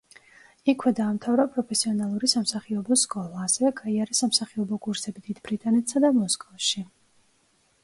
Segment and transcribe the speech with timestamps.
[0.71, 6.87] იქვე დაამთავრა პროფესიონალური სამსახიობო სკოლა, ასევე გაიარა სამსახიობო კურსები დიდ ბრიტანეთსა და მოსკოვში.